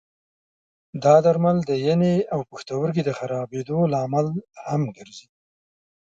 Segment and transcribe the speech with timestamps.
[1.03, 4.27] دا درمل د ینې او پښتورګي د خرابېدو لامل
[4.67, 5.27] هم ګرځي.